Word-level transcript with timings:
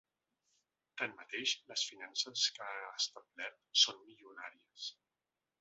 Tanmateix, 1.01 1.53
les 1.73 1.83
fiances 1.91 2.47
que 2.57 2.67
ha 2.71 2.89
establert 3.05 3.63
són 3.85 4.03
milionàries. 4.11 4.91